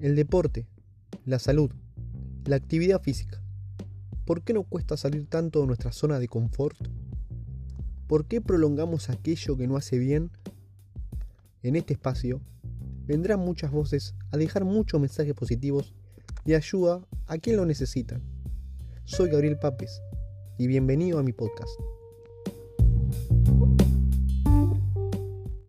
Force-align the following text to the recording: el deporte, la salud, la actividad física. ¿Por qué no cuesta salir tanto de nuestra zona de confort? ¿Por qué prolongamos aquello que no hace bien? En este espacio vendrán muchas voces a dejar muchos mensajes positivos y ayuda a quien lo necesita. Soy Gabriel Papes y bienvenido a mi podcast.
el 0.00 0.16
deporte, 0.16 0.66
la 1.26 1.38
salud, 1.38 1.70
la 2.46 2.56
actividad 2.56 3.02
física. 3.02 3.42
¿Por 4.24 4.42
qué 4.42 4.54
no 4.54 4.62
cuesta 4.62 4.96
salir 4.96 5.26
tanto 5.26 5.60
de 5.60 5.66
nuestra 5.66 5.92
zona 5.92 6.18
de 6.18 6.28
confort? 6.28 6.76
¿Por 8.06 8.26
qué 8.26 8.40
prolongamos 8.40 9.10
aquello 9.10 9.56
que 9.56 9.66
no 9.66 9.76
hace 9.76 9.98
bien? 9.98 10.30
En 11.62 11.76
este 11.76 11.94
espacio 11.94 12.40
vendrán 13.06 13.40
muchas 13.40 13.70
voces 13.70 14.14
a 14.30 14.36
dejar 14.36 14.64
muchos 14.64 15.00
mensajes 15.00 15.34
positivos 15.34 15.94
y 16.44 16.54
ayuda 16.54 17.06
a 17.26 17.38
quien 17.38 17.56
lo 17.56 17.66
necesita. 17.66 18.20
Soy 19.04 19.30
Gabriel 19.30 19.58
Papes 19.58 20.00
y 20.58 20.66
bienvenido 20.66 21.18
a 21.18 21.22
mi 21.22 21.32
podcast. 21.32 21.70